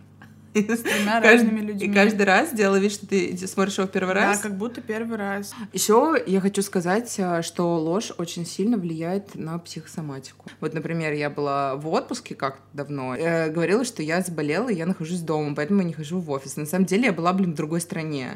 С 0.54 0.82
тремя 0.82 1.20
разными 1.20 1.60
людьми. 1.60 1.86
И 1.86 1.92
каждый 1.92 2.22
раз 2.22 2.52
делала 2.52 2.76
вид, 2.76 2.92
что 2.92 3.06
ты 3.06 3.36
смотришь 3.46 3.78
его 3.78 3.86
первый 3.86 4.14
раз? 4.14 4.38
Да, 4.38 4.42
как 4.42 4.58
будто 4.58 4.80
первый 4.80 5.16
раз. 5.16 5.52
Еще 5.72 6.22
я 6.26 6.40
хочу 6.40 6.62
сказать, 6.62 7.14
э, 7.18 7.42
что 7.42 7.76
ложь 7.76 8.12
очень 8.18 8.44
сильно 8.44 8.76
влияет 8.76 9.36
на 9.36 9.58
психосоматику. 9.58 10.46
Вот, 10.60 10.74
например, 10.74 11.12
я 11.12 11.30
была 11.30 11.76
в 11.76 11.86
отпуске 11.88 12.34
как 12.34 12.58
давно, 12.72 13.14
э, 13.14 13.50
говорила, 13.50 13.84
что 13.84 14.02
я 14.02 14.22
заболела, 14.22 14.68
и 14.68 14.74
я 14.74 14.86
нахожусь 14.86 15.20
дома, 15.20 15.54
поэтому 15.54 15.82
я 15.82 15.86
не 15.86 15.92
хожу 15.92 16.18
в 16.18 16.30
офис. 16.30 16.56
На 16.56 16.66
самом 16.66 16.86
деле 16.86 17.06
я 17.06 17.12
была, 17.12 17.32
блин, 17.32 17.52
в 17.52 17.56
другой 17.56 17.80
стране. 17.80 18.30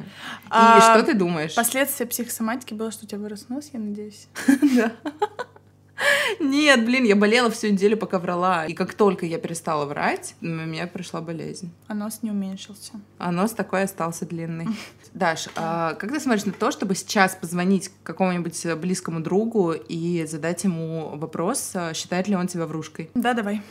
И 0.45 0.51
а, 0.51 0.81
что 0.81 1.05
ты 1.05 1.15
думаешь? 1.15 1.55
Последствия 1.55 2.07
психосоматики 2.07 2.75
было, 2.75 2.93
что 2.93 3.07
у 3.07 3.09
тебя 3.09 3.19
вырос 3.19 3.49
нос, 3.49 3.71
я 3.73 3.81
надеюсь. 3.81 4.29
Да. 4.75 4.93
Нет, 6.41 6.85
блин, 6.85 7.05
я 7.05 7.17
болела 7.17 7.51
всю 7.51 7.69
неделю, 7.69 7.97
пока 7.97 8.19
врала. 8.19 8.67
И 8.67 8.75
как 8.75 8.95
только 8.95 9.27
я 9.27 9.39
перестала 9.39 9.85
врать, 9.85 10.35
у 10.41 10.47
меня 10.47 10.87
пришла 10.87 11.21
болезнь. 11.21 11.73
А 11.89 11.95
нос 11.95 12.21
не 12.23 12.31
уменьшился. 12.31 12.93
А 13.19 13.31
нос 13.31 13.53
такой 13.53 13.83
остался 13.83 14.27
длинный. 14.27 14.69
Даш, 15.15 15.49
а 15.57 15.95
как 15.95 16.11
ты 16.11 16.21
смотришь 16.21 16.45
на 16.45 16.53
то, 16.53 16.71
чтобы 16.71 16.95
сейчас 16.95 17.35
позвонить 17.35 17.91
какому-нибудь 18.03 18.67
близкому 18.77 19.21
другу 19.21 19.73
и 19.73 20.25
задать 20.27 20.65
ему 20.65 21.17
вопрос, 21.17 21.73
а 21.75 21.95
считает 21.95 22.29
ли 22.29 22.37
он 22.37 22.47
тебя 22.49 22.67
врушкой? 22.67 23.11
Да, 23.15 23.35
давай. 23.35 23.63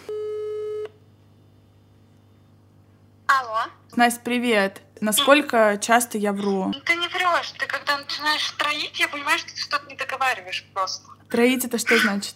Алло. 3.28 3.66
Настя, 3.96 4.22
привет. 4.24 4.82
Насколько 5.02 5.78
часто 5.82 6.18
я 6.18 6.34
вру? 6.34 6.72
Ты 6.86 6.96
не 6.96 7.08
врешь. 7.08 7.52
Ты 7.58 7.66
когда 7.66 7.98
начинаешь 7.98 8.48
строить, 8.48 9.00
я 9.00 9.08
понимаю, 9.08 9.38
что 9.40 9.50
ты 9.50 9.60
что-то 9.60 9.88
не 9.88 9.96
договариваешь 9.96 10.66
просто. 10.74 11.08
Троить 11.34 11.66
это 11.66 11.80
что 11.80 11.98
значит? 11.98 12.36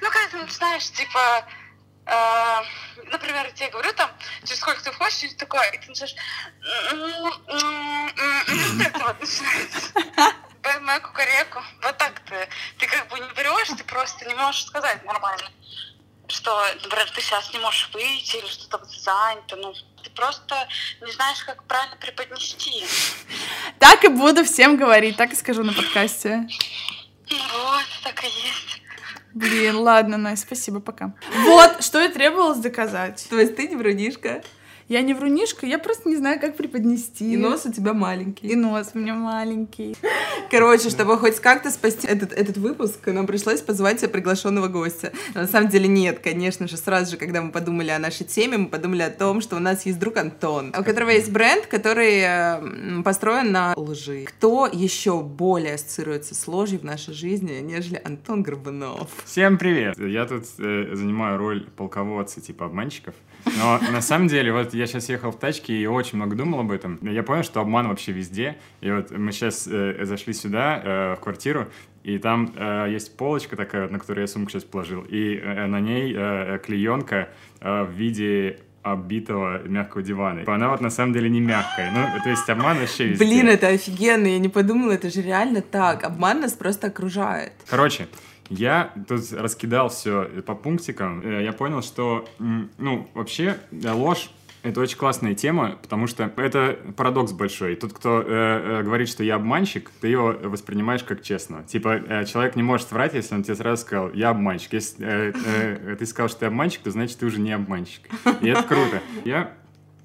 Ну, 0.00 0.10
когда 0.10 0.28
ты 0.28 0.36
начинаешь, 0.38 0.90
типа, 0.90 1.46
э, 2.04 2.62
например, 3.12 3.46
я 3.46 3.52
тебе 3.52 3.70
говорю 3.70 3.92
там, 3.92 4.10
через 4.42 4.58
сколько 4.58 4.82
ты 4.82 4.90
входишь, 4.90 5.22
и 5.22 5.34
такое, 5.36 5.62
и 5.70 5.78
ты 5.78 5.86
начинаешь, 5.86 6.16
это 8.86 8.98
вот 8.98 9.20
начинается. 9.20 9.92
Мою 10.80 11.00
кукареку. 11.02 11.62
Вот 11.80 11.96
так 11.96 12.18
ты. 12.28 12.48
Ты 12.80 12.88
как 12.88 13.06
бы 13.06 13.20
не 13.20 13.32
берешь, 13.36 13.68
ты 13.68 13.84
просто 13.84 14.24
не 14.24 14.34
можешь 14.34 14.66
сказать 14.66 15.04
нормально 15.04 15.48
что, 16.26 16.58
например, 16.82 17.10
ты 17.10 17.20
сейчас 17.20 17.52
не 17.52 17.58
можешь 17.58 17.90
выйти 17.92 18.36
или 18.36 18.46
что-то 18.46 18.82
занято, 18.86 19.56
ну, 19.56 19.74
ты 20.02 20.10
просто 20.10 20.66
не 21.02 21.12
знаешь, 21.12 21.44
как 21.44 21.62
правильно 21.64 21.96
преподнести. 21.96 22.82
Так 23.78 24.04
и 24.04 24.08
буду 24.08 24.42
всем 24.44 24.78
говорить, 24.78 25.18
так 25.18 25.32
и 25.32 25.36
скажу 25.36 25.62
на 25.62 25.74
подкасте. 25.74 26.48
Вот, 27.30 27.84
так 28.02 28.22
и 28.24 28.26
есть. 28.26 28.82
Блин, 29.34 29.78
ладно, 29.78 30.16
Настя, 30.16 30.46
спасибо, 30.46 30.80
пока. 30.80 31.14
Вот, 31.44 31.82
что 31.82 32.00
и 32.02 32.08
требовалось 32.08 32.58
доказать. 32.58 33.26
То 33.28 33.38
есть 33.38 33.56
ты 33.56 33.66
не 33.66 33.74
врунишка, 33.74 34.44
Я 34.86 35.00
не 35.00 35.14
врунишка, 35.14 35.66
я 35.66 35.78
просто 35.78 36.10
не 36.10 36.16
знаю, 36.16 36.38
как 36.38 36.56
преподнести. 36.56 37.32
и 37.32 37.36
нос 37.38 37.64
у 37.64 37.72
тебя 37.72 37.94
маленький. 37.94 38.48
И 38.48 38.54
нос 38.54 38.90
у 38.92 38.98
меня 38.98 39.14
маленький. 39.14 39.96
Короче, 40.50 40.90
чтобы 40.90 41.16
хоть 41.16 41.40
как-то 41.40 41.70
спасти 41.70 42.06
этот, 42.06 42.32
этот 42.32 42.58
выпуск, 42.58 43.06
нам 43.06 43.26
пришлось 43.26 43.62
позвать 43.62 44.00
себе 44.00 44.10
приглашенного 44.10 44.68
гостя. 44.68 45.12
Но 45.34 45.42
на 45.42 45.46
самом 45.46 45.70
деле 45.70 45.88
нет, 45.88 46.18
конечно 46.18 46.68
же, 46.68 46.76
сразу 46.76 47.12
же, 47.12 47.16
когда 47.16 47.40
мы 47.40 47.50
подумали 47.50 47.90
о 47.90 47.98
нашей 47.98 48.26
теме, 48.26 48.58
мы 48.58 48.68
подумали 48.68 49.00
о 49.02 49.10
том, 49.10 49.40
что 49.40 49.56
у 49.56 49.58
нас 49.58 49.86
есть 49.86 49.98
друг 49.98 50.18
Антон, 50.18 50.74
у 50.78 50.84
которого 50.84 51.10
есть 51.10 51.32
бренд, 51.32 51.64
который 51.66 53.02
построен 53.02 53.52
на 53.52 53.72
лжи. 53.76 54.24
Кто 54.24 54.68
еще 54.70 55.22
более 55.22 55.74
ассоциируется 55.74 56.34
с 56.34 56.46
ложью 56.46 56.80
в 56.80 56.84
нашей 56.84 57.14
жизни, 57.14 57.60
нежели 57.60 58.02
Антон 58.04 58.42
Горбунов? 58.42 59.08
Всем 59.24 59.56
привет! 59.56 59.98
Я 59.98 60.26
тут 60.26 60.44
э, 60.58 60.94
занимаю 60.94 61.38
роль 61.38 61.66
полководца, 61.74 62.42
типа 62.42 62.66
обманщиков. 62.66 63.14
Но 63.58 63.78
на 63.92 64.00
самом 64.00 64.28
деле, 64.28 64.52
вот 64.52 64.74
я 64.74 64.86
сейчас 64.86 65.08
ехал 65.08 65.30
в 65.30 65.38
тачке 65.38 65.74
и 65.74 65.86
очень 65.86 66.16
много 66.16 66.36
думал 66.36 66.60
об 66.60 66.70
этом. 66.70 66.98
Я 67.02 67.22
понял, 67.22 67.42
что 67.42 67.60
обман 67.60 67.88
вообще 67.88 68.12
везде. 68.12 68.56
И 68.80 68.90
вот 68.90 69.10
мы 69.10 69.32
сейчас 69.32 69.64
зашли 69.64 70.32
сюда, 70.32 70.80
э, 70.82 71.14
в 71.16 71.20
квартиру, 71.20 71.68
и 72.04 72.18
там 72.18 72.52
э, 72.54 72.88
есть 72.90 73.16
полочка 73.16 73.56
такая, 73.56 73.88
на 73.88 73.98
которую 73.98 74.24
я 74.24 74.28
сумку 74.28 74.50
сейчас 74.50 74.64
положил. 74.64 75.02
И 75.08 75.36
э, 75.36 75.66
на 75.66 75.80
ней 75.80 76.14
э, 76.14 76.58
клеенка 76.62 77.30
э, 77.60 77.82
в 77.84 77.90
виде 77.92 78.58
оббитого 78.82 79.62
мягкого 79.66 80.02
дивана. 80.02 80.42
Она 80.46 80.68
вот 80.68 80.82
на 80.82 80.90
самом 80.90 81.14
деле 81.14 81.30
не 81.30 81.40
мягкая. 81.40 81.90
Ну, 81.90 82.22
то 82.22 82.28
есть 82.28 82.48
обман 82.50 82.78
вообще 82.78 83.06
везде. 83.06 83.24
Блин, 83.24 83.48
это 83.48 83.68
офигенно, 83.68 84.26
я 84.26 84.38
не 84.38 84.50
подумала, 84.50 84.92
это 84.92 85.08
же 85.08 85.22
реально 85.22 85.62
так. 85.62 86.04
Обман 86.04 86.42
нас 86.42 86.52
просто 86.52 86.88
окружает. 86.88 87.52
Короче, 87.70 88.06
я 88.48 88.92
тут 89.08 89.32
раскидал 89.32 89.88
все 89.88 90.24
по 90.46 90.54
пунктикам. 90.54 91.20
Э, 91.24 91.42
Я 91.44 91.52
понял, 91.52 91.82
что, 91.82 92.28
ну, 92.38 93.08
вообще 93.14 93.56
э, 93.70 93.90
ложь 93.90 94.30
это 94.64 94.80
очень 94.80 94.96
классная 94.96 95.34
тема, 95.34 95.76
потому 95.82 96.06
что 96.06 96.32
это 96.38 96.78
парадокс 96.96 97.32
большой. 97.32 97.76
Тот, 97.76 97.92
кто 97.92 98.22
э, 98.22 98.24
э, 98.26 98.82
говорит, 98.82 99.10
что 99.10 99.22
я 99.22 99.34
обманщик, 99.34 99.90
ты 100.00 100.08
его 100.08 100.34
воспринимаешь 100.42 101.04
как 101.04 101.22
честно. 101.22 101.64
Типа, 101.64 101.96
э, 101.96 102.24
человек 102.24 102.56
не 102.56 102.62
может 102.62 102.90
врать, 102.90 103.12
если 103.12 103.34
он 103.34 103.42
тебе 103.42 103.56
сразу 103.56 103.82
сказал, 103.82 104.10
я 104.14 104.30
обманщик. 104.30 104.72
Если 104.72 105.06
э, 105.06 105.32
э, 105.44 105.96
ты 105.98 106.06
сказал, 106.06 106.30
что 106.30 106.40
ты 106.40 106.46
обманщик, 106.46 106.80
то 106.80 106.90
значит, 106.90 107.18
ты 107.18 107.26
уже 107.26 107.40
не 107.40 107.52
обманщик. 107.52 108.08
И 108.40 108.48
это 108.48 108.62
круто. 108.62 109.02
Я 109.26 109.52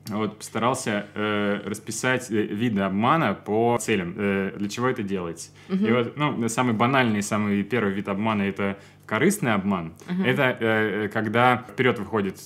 вот 0.08 0.38
постарался 0.39 1.06
э, 1.13 1.62
расписать 1.65 2.32
э, 2.32 2.34
виды 2.34 2.82
обмана 2.82 3.34
по 3.34 3.77
целям. 3.79 4.15
Э, 4.18 4.53
для 4.58 4.70
чего 4.70 4.88
это 4.88 5.03
делается? 5.03 5.51
И 5.70 5.91
вот, 5.91 6.18
ну, 6.18 6.48
самый 6.50 6.74
банальный, 6.74 7.22
самый 7.22 7.63
первый 7.63 7.94
вид 7.94 8.08
обмана 8.08 8.44
это 8.44 8.77
корыстный 9.06 9.53
обман. 9.53 9.94
Это 10.25 10.58
э, 10.60 11.06
э, 11.06 11.08
когда 11.10 11.65
вперед 11.70 12.00
выходит 12.00 12.38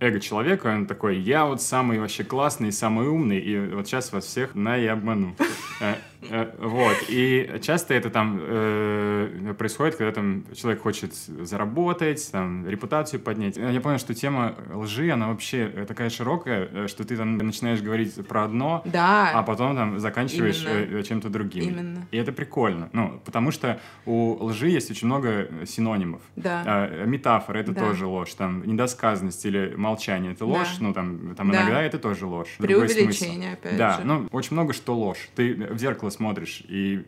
эго 0.00 0.18
человека, 0.18 0.68
он 0.68 0.86
такой, 0.86 1.18
я 1.18 1.44
вот 1.44 1.60
самый 1.62 2.00
вообще 2.00 2.24
классный, 2.24 2.72
самый 2.72 3.06
умный, 3.06 3.38
и 3.38 3.58
вот 3.74 3.86
сейчас 3.86 4.12
вас 4.12 4.24
всех 4.24 4.54
на 4.54 4.78
и 4.78 4.86
обману. 4.86 5.36
Э, 5.80 5.94
э, 6.22 6.50
Вот, 6.58 6.96
и 7.08 7.58
часто 7.62 7.94
это 7.94 8.10
там 8.10 8.38
э, 8.40 9.54
происходит, 9.58 9.96
когда 9.96 10.12
там 10.12 10.44
человек 10.54 10.82
хочет 10.82 11.14
заработать, 11.14 12.30
там, 12.32 12.68
репутацию 12.68 13.20
поднять. 13.20 13.56
Я 13.56 13.80
понял, 13.80 13.98
что 13.98 14.14
тема 14.14 14.54
лжи, 14.72 15.10
она 15.10 15.28
вообще 15.28 15.86
такая 15.86 16.10
широкая, 16.10 16.86
что 16.88 17.04
ты 17.04 17.16
там 17.16 17.36
начинаешь 17.38 17.80
говорить 17.80 18.14
про 18.26 18.44
одно, 18.44 18.82
а 18.94 19.42
потом 19.42 19.76
там 19.76 19.98
заканчиваешь 19.98 21.06
чем-то 21.06 21.28
другим. 21.28 21.64
Именно. 21.64 22.06
И 22.10 22.16
это 22.16 22.32
прикольно. 22.32 22.88
Ну, 22.92 23.20
потому 23.24 23.50
что 23.50 23.80
у 24.06 24.44
лжи 24.44 24.68
есть 24.68 24.90
очень 24.90 25.06
много 25.06 25.48
синонимов. 25.66 26.20
Да. 26.36 26.88
Метафора 27.06 27.58
это 27.58 27.74
тоже 27.74 28.06
ложь. 28.06 28.34
Там 28.34 28.62
недосказанность 28.66 29.44
или 29.46 29.74
молчание 29.90 30.32
это 30.32 30.44
ложь. 30.46 30.76
Да. 30.78 30.84
Ну, 30.86 30.92
там, 30.94 31.34
там 31.34 31.50
Да. 31.50 31.62
иногда 31.62 31.82
это 31.82 31.98
тоже 31.98 32.26
ложь. 32.26 32.48
Преувеличение, 32.58 33.54
опять 33.54 33.76
Да, 33.76 33.98
же. 33.98 34.04
ну, 34.04 34.28
очень 34.32 34.52
много 34.54 34.72
что 34.72 34.94
ложь. 34.96 35.28
Ты 35.34 35.54
в 35.54 35.78
зеркало 35.78 36.10
смотришь, 36.10 36.62
и, 36.68 37.04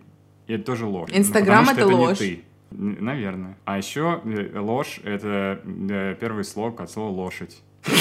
и 0.46 0.52
это 0.54 0.64
тоже 0.64 0.86
ложь. 0.86 1.10
Инстаграм 1.12 1.64
Потому 1.66 1.78
что 1.78 1.88
это 1.88 1.98
не 1.98 2.06
ложь. 2.06 2.18
ты. 2.18 2.40
Н- 2.72 2.96
Наверное. 3.04 3.56
А 3.64 3.76
еще 3.78 4.20
э, 4.24 4.58
ложь— 4.58 5.00
это 5.04 5.60
э, 5.64 6.16
первый 6.20 6.44
слог 6.44 6.80
от 6.80 6.90
слова 6.90 7.10
«лошадь». 7.10 7.62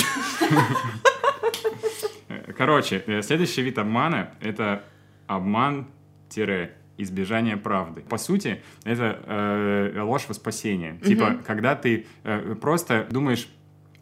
Короче, 2.58 3.04
э, 3.08 3.22
следующий 3.22 3.62
вид 3.62 3.78
обмана— 3.78 4.32
это 4.42 4.84
обман-избежание 5.28 7.56
правды. 7.58 8.02
По 8.02 8.18
сути, 8.18 8.62
это 8.84 9.20
э, 9.26 10.02
ложь 10.02 10.26
во 10.28 10.34
спасение. 10.34 10.98
Типа, 11.06 11.38
когда 11.46 11.76
ты 11.76 12.06
э, 12.24 12.56
просто 12.62 13.08
думаешь, 13.12 13.48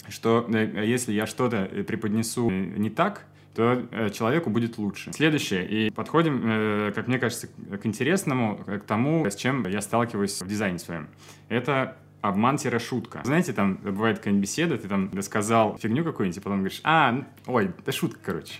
что 0.08 0.46
э, 0.48 0.86
если 0.86 1.12
я 1.12 1.28
что-то 1.28 1.68
э, 1.72 1.84
преподнесу 1.84 2.50
э, 2.50 2.54
не 2.54 2.90
так, 2.90 3.26
то 3.56 3.84
человеку 4.14 4.50
будет 4.50 4.78
лучше. 4.78 5.12
Следующее. 5.12 5.68
И 5.68 5.90
подходим, 5.90 6.94
как 6.94 7.08
мне 7.08 7.20
кажется, 7.20 7.48
к 7.48 7.86
интересному, 7.86 8.56
к 8.58 8.84
тому, 8.86 9.26
с 9.26 9.36
чем 9.36 9.68
я 9.68 9.82
сталкиваюсь 9.82 10.40
в 10.42 10.48
дизайне 10.48 10.80
своем. 10.80 11.10
Это 11.50 11.98
обман-шутка. 12.22 13.22
Знаете, 13.26 13.52
там 13.52 13.76
бывает 13.76 14.20
какая-нибудь 14.20 14.44
беседа, 14.44 14.78
ты 14.78 14.88
там 14.88 15.22
сказал 15.24 15.78
фигню 15.78 16.06
какую-нибудь, 16.06 16.38
и 16.38 16.42
потом 16.42 16.60
говоришь, 16.60 16.80
а, 16.84 17.26
ой, 17.48 17.72
да 17.86 17.92
шутка, 17.92 18.20
короче. 18.24 18.54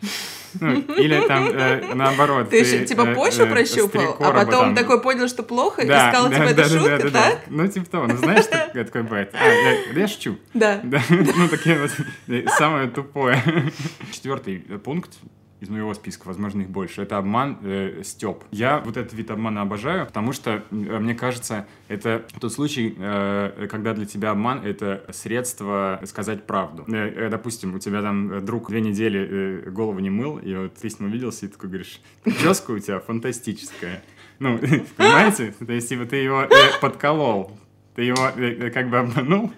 Ну, 0.60 0.80
или 0.96 1.26
там 1.28 1.50
э, 1.50 1.94
наоборот. 1.94 2.50
Ты 2.50 2.58
еще 2.58 2.86
типа 2.86 3.02
э, 3.02 3.16
почву 3.16 3.44
э, 3.44 3.50
прощупал, 3.50 4.18
а 4.20 4.32
потом 4.32 4.74
там. 4.74 4.76
такой 4.76 5.02
понял, 5.02 5.28
что 5.28 5.44
плохо, 5.44 5.86
Да, 5.86 6.08
и 6.08 6.12
сказал, 6.12 6.30
да, 6.30 6.36
типа, 6.36 6.46
да, 6.46 6.52
это 6.52 6.56
да, 6.56 6.80
шутка, 6.80 6.98
да, 6.98 7.10
да. 7.10 7.30
так? 7.32 7.40
Ну, 7.48 7.68
типа 7.68 7.90
того. 7.90 8.08
Ну, 8.08 8.18
знаешь, 8.18 8.46
так- 8.46 8.74
такое 8.74 9.04
бывает. 9.04 9.34
А, 9.34 9.48
я- 9.48 9.94
да 9.94 10.00
я 10.00 10.08
шучу. 10.08 10.38
Да. 10.54 10.80
Да, 10.84 11.02
ну 11.10 11.48
такие 11.48 11.80
вот 11.80 11.92
э, 12.28 12.46
самое 12.58 12.90
тупое. 12.90 13.42
Четвертый 14.12 14.66
э, 14.68 14.78
пункт 14.78 15.12
из 15.60 15.70
моего 15.70 15.94
списка, 15.94 16.28
возможно, 16.28 16.62
их 16.62 16.70
больше, 16.70 17.02
это 17.02 17.18
обман 17.18 17.58
э, 17.62 18.02
Степ. 18.04 18.44
Я 18.52 18.80
вот 18.80 18.98
этот 18.98 19.14
вид 19.14 19.30
обмана 19.32 19.62
обожаю, 19.62 20.06
потому 20.06 20.32
что, 20.32 20.64
э, 20.72 21.00
мне 21.00 21.16
кажется, 21.16 21.68
это 21.88 22.26
тот 22.40 22.54
случай, 22.54 22.96
э, 22.98 23.68
когда 23.70 23.94
для 23.94 24.06
тебя 24.06 24.32
обман— 24.32 24.62
это 24.64 25.06
средство 25.12 26.00
сказать 26.06 26.46
правду. 26.46 26.86
Э, 26.88 27.26
э, 27.26 27.30
допустим, 27.30 27.76
у 27.76 27.80
тебя 27.80 28.02
там 28.02 28.32
э, 28.32 28.42
друг 28.42 28.70
две 28.70 28.82
недели 28.82 29.64
э, 29.66 29.70
голову 29.70 30.00
не 30.00 30.10
мыл, 30.10 30.38
и 30.38 30.56
вот 30.56 30.76
ты 30.76 30.90
с 30.90 31.00
ним 31.00 31.10
увиделся, 31.10 31.46
и 31.46 31.50
такой 31.50 31.70
говоришь, 31.70 32.02
прическа 32.24 32.72
у 32.72 32.80
тебя 32.80 33.00
фантастическая. 33.00 34.04
Ну, 34.40 34.58
понимаете? 34.98 35.54
То 35.66 35.74
есть, 35.74 35.90
типа, 35.90 36.06
ты 36.06 36.18
его 36.18 36.44
э, 36.44 36.48
подколол, 36.82 37.58
ты 37.96 38.04
его 38.04 38.32
как 38.72 38.90
бы 38.90 39.00
обманул, 39.00 39.52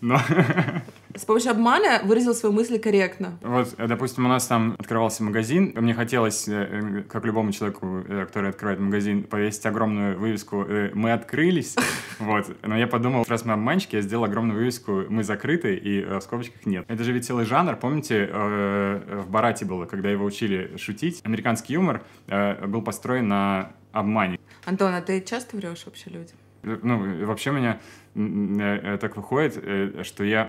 но 0.00 0.20
С 1.14 1.24
помощью 1.24 1.50
обмана 1.50 2.00
выразил 2.04 2.34
свои 2.34 2.52
мысли 2.52 2.78
корректно. 2.78 3.38
Вот, 3.42 3.74
э, 3.76 3.86
допустим, 3.86 4.24
у 4.24 4.28
нас 4.28 4.46
там 4.46 4.76
открывался 4.78 5.22
магазин. 5.22 5.72
Мне 5.76 5.94
хотелось, 5.94 6.48
э, 6.48 6.52
э, 6.52 7.02
как 7.02 7.24
любому 7.24 7.52
человеку, 7.52 8.02
который 8.08 8.50
открывает 8.50 8.80
магазин, 8.80 9.24
повесить 9.24 9.66
огромную 9.66 10.18
вывеску 10.18 10.66
«Мы 10.94 11.12
открылись». 11.12 11.76
Вот. 12.18 12.46
Но 12.62 12.78
я 12.78 12.86
подумал, 12.86 13.24
раз 13.26 13.44
мы 13.44 13.54
обманщики, 13.54 13.96
я 13.96 14.02
сделал 14.02 14.24
огромную 14.24 14.56
вывеску 14.56 15.04
«Мы 15.08 15.24
закрыты» 15.24 15.74
и 15.74 16.04
в 16.04 16.20
скобочках 16.20 16.64
«Нет». 16.66 16.84
Это 16.86 17.02
же 17.02 17.10
ведь 17.10 17.26
целый 17.26 17.44
жанр. 17.46 17.74
Помните, 17.74 18.26
в 18.32 19.24
«Барате» 19.28 19.64
было, 19.64 19.86
когда 19.86 20.08
его 20.08 20.24
учили 20.24 20.76
шутить? 20.76 21.20
Американский 21.24 21.72
юмор 21.72 22.04
был 22.28 22.82
построен 22.82 23.26
на 23.26 23.72
обмане. 23.90 24.38
Антон, 24.64 24.94
а 24.94 25.00
ты 25.00 25.20
часто 25.20 25.56
врешь 25.56 25.84
вообще 25.84 26.10
людям? 26.10 26.36
Ну, 26.62 27.24
вообще 27.26 27.50
у 27.50 27.54
меня 27.54 27.80
э, 28.14 28.78
э, 28.94 28.98
так 28.98 29.16
выходит, 29.16 29.58
э, 29.60 30.02
что 30.04 30.22
я, 30.24 30.44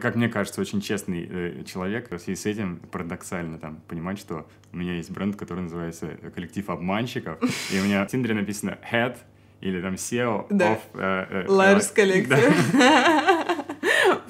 как 0.00 0.14
мне 0.14 0.28
кажется, 0.28 0.60
очень 0.60 0.80
честный 0.80 1.64
человек. 1.64 2.10
В 2.10 2.18
связи 2.18 2.40
с 2.40 2.46
этим 2.46 2.76
парадоксально 2.92 3.58
там 3.58 3.80
понимать, 3.88 4.18
что 4.18 4.46
у 4.72 4.76
меня 4.76 4.94
есть 4.94 5.10
бренд, 5.10 5.36
который 5.36 5.60
называется 5.64 6.08
«Коллектив 6.34 6.68
обманщиков», 6.70 7.38
и 7.72 7.80
у 7.80 7.84
меня 7.84 8.04
в 8.04 8.08
Тиндере 8.08 8.34
написано 8.34 8.78
«Head» 8.92 9.16
или 9.60 9.80
там 9.82 9.94
SEO 9.94 10.46
Да. 10.50 10.72
of... 10.74 10.78
э, 10.94 11.44
Ларс 11.48 11.90
э, 11.90 11.94
коллекция. 11.94 12.52
да. 12.72 13.29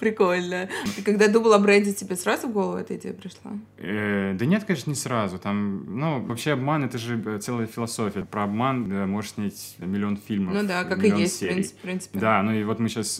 Прикольно. 0.00 0.68
Ты 0.96 1.02
когда 1.02 1.28
думал 1.28 1.52
о 1.52 1.58
бренде, 1.58 1.92
тебе 1.92 2.16
сразу 2.16 2.48
в 2.48 2.52
голову 2.52 2.78
эта 2.78 2.96
идея 2.96 3.12
пришла? 3.12 3.52
Э, 3.76 4.34
Да 4.34 4.46
нет, 4.46 4.64
конечно, 4.64 4.90
не 4.90 4.96
сразу. 4.96 5.38
Там, 5.38 5.84
ну, 5.98 6.20
вообще 6.24 6.52
обман— 6.52 6.84
это 6.86 6.98
же 6.98 7.22
э, 7.24 7.38
целая 7.38 7.66
философия. 7.66 8.24
Про 8.24 8.44
обман 8.44 8.88
да, 8.88 9.06
можешь 9.06 9.32
снять 9.32 9.76
миллион 9.78 10.16
фильмов. 10.16 10.54
Ну 10.54 10.66
да, 10.66 10.84
как 10.84 11.04
и 11.04 11.08
есть, 11.08 11.36
в 11.36 11.38
серий. 11.38 11.52
принципе. 11.52 11.78
в 11.78 11.82
принципе. 11.82 12.18
Да, 12.18 12.42
ну 12.42 12.52
и 12.52 12.64
вот 12.64 12.80
мы 12.80 12.88
сейчас 12.88 13.16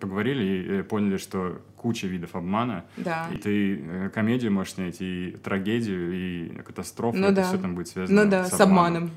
поговорили 0.00 0.44
и 0.44 0.80
э, 0.80 0.82
поняли, 0.82 1.16
что 1.16 1.60
куча 1.78 2.06
видов 2.06 2.34
обмана. 2.34 2.84
Да. 2.96 3.28
И 3.32 3.38
ты 3.38 3.80
э, 3.80 4.10
комедию 4.12 4.52
можешь 4.52 4.74
снять, 4.74 4.96
и 5.00 5.36
трагедию, 5.42 6.12
и 6.12 6.48
катастрофу. 6.62 7.16
Ну 7.16 7.26
это 7.26 7.36
да. 7.36 7.44
все 7.44 7.58
там 7.58 7.74
будет 7.74 7.88
связано 7.88 8.24
Ну 8.24 8.30
да, 8.30 8.44
с 8.44 8.60
обманом. 8.60 9.10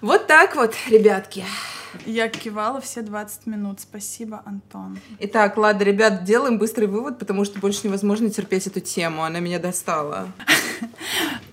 Вот 0.00 0.26
так 0.26 0.54
вот, 0.54 0.74
ребятки. 0.88 1.44
Я 2.06 2.28
кивала 2.28 2.80
все 2.80 3.02
20 3.02 3.46
минут. 3.46 3.80
Спасибо, 3.80 4.42
Антон. 4.44 4.98
Итак, 5.20 5.56
ладно, 5.56 5.82
ребят, 5.82 6.24
делаем 6.24 6.58
быстрый 6.58 6.86
вывод, 6.86 7.18
потому 7.18 7.44
что 7.44 7.58
больше 7.58 7.86
невозможно 7.86 8.30
терпеть 8.30 8.66
эту 8.66 8.80
тему. 8.80 9.24
Она 9.24 9.40
меня 9.40 9.58
достала. 9.58 10.28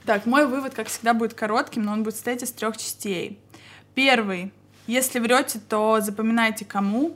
Так, 0.04 0.26
мой 0.26 0.48
вывод, 0.48 0.74
как 0.74 0.88
всегда, 0.88 1.14
будет 1.14 1.36
коротким, 1.36 1.84
но 1.84 1.94
он 1.94 2.02
будет 2.02 2.16
состоять 2.16 2.42
из 2.42 2.52
трех 2.52 2.76
частей. 2.76 3.40
Первый. 3.94 4.52
Если 4.88 5.20
врете, 5.20 5.60
то 5.70 6.00
запоминайте 6.02 6.66
кому 6.66 7.16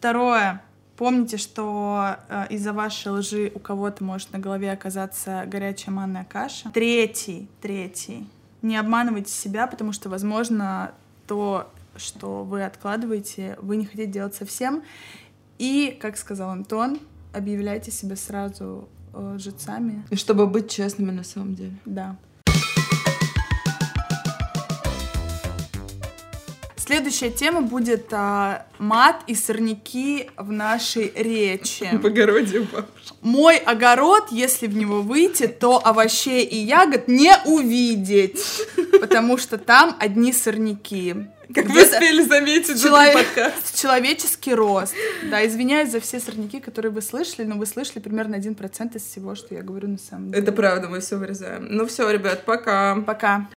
Второе. 0.00 0.62
Помните, 0.96 1.36
что 1.36 2.16
э, 2.30 2.46
из-за 2.48 2.72
вашей 2.72 3.12
лжи 3.12 3.52
у 3.54 3.58
кого-то 3.58 4.02
может 4.02 4.32
на 4.32 4.38
голове 4.38 4.72
оказаться 4.72 5.44
горячая 5.46 5.94
манная 5.94 6.24
каша. 6.24 6.70
Третий, 6.70 7.50
третий. 7.60 8.26
Не 8.62 8.78
обманывайте 8.78 9.30
себя, 9.30 9.66
потому 9.66 9.92
что, 9.92 10.08
возможно, 10.08 10.92
то, 11.26 11.70
что 12.00 12.44
вы 12.44 12.64
откладываете, 12.64 13.56
вы 13.60 13.76
не 13.76 13.84
хотите 13.84 14.06
делать 14.06 14.34
совсем. 14.34 14.82
И, 15.58 15.96
как 16.00 16.16
сказал 16.16 16.50
Антон, 16.50 16.98
объявляйте 17.32 17.90
себя 17.90 18.16
сразу 18.16 18.88
э, 19.12 19.36
жильцами. 19.38 20.04
И 20.10 20.16
чтобы 20.16 20.46
быть 20.46 20.70
честными 20.70 21.10
на 21.10 21.24
самом 21.24 21.54
деле. 21.54 21.74
Да. 21.84 22.16
Следующая 26.90 27.30
тема 27.30 27.60
будет 27.60 28.08
а, 28.10 28.66
мат 28.78 29.22
и 29.28 29.36
сорняки 29.36 30.28
в 30.36 30.50
нашей 30.50 31.12
речи. 31.14 31.88
В 31.92 32.04
огороде 32.04 32.62
бабушки. 32.62 33.12
Мой 33.20 33.58
огород, 33.58 34.32
если 34.32 34.66
в 34.66 34.74
него 34.74 35.00
выйти, 35.00 35.46
то 35.46 35.80
овощей 35.84 36.44
и 36.44 36.56
ягод 36.56 37.06
не 37.06 37.32
увидеть, 37.46 38.44
потому 39.00 39.38
что 39.38 39.56
там 39.56 39.94
одни 40.00 40.32
сорняки. 40.32 41.14
Как 41.54 41.66
вы 41.66 41.82
успели 41.82 42.22
заметить 42.22 42.76
за 42.76 42.88
Человек- 42.88 43.14
подкаст. 43.14 43.74
Человеческий 43.80 44.54
рост. 44.54 44.94
Да, 45.30 45.44
извиняюсь 45.46 45.90
за 45.90 46.00
все 46.00 46.20
сорняки, 46.20 46.60
которые 46.60 46.92
вы 46.92 47.02
слышали, 47.02 47.46
но 47.46 47.56
вы 47.56 47.66
слышали 47.66 47.98
примерно 47.98 48.36
1% 48.36 48.96
из 48.96 49.02
всего, 49.02 49.34
что 49.34 49.54
я 49.54 49.62
говорю 49.62 49.88
на 49.88 49.98
самом 49.98 50.30
деле. 50.30 50.42
Это 50.42 50.52
правда, 50.52 50.88
мы 50.88 51.00
все 51.00 51.16
вырезаем. 51.16 51.66
Ну 51.70 51.86
все, 51.86 52.08
ребят, 52.10 52.44
пока. 52.44 52.96
Пока. 53.06 53.48